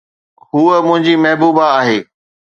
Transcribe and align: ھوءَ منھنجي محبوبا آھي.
ھوءَ 0.47 0.77
منھنجي 0.87 1.13
محبوبا 1.23 1.65
آھي. 1.79 1.97